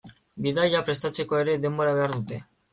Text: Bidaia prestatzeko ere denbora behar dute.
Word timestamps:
Bidaia 0.45 0.81
prestatzeko 0.87 1.39
ere 1.43 1.57
denbora 1.69 1.95
behar 2.01 2.19
dute. 2.19 2.45